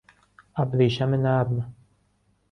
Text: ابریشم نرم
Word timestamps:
ابریشم 0.55 1.09
نرم 1.13 1.73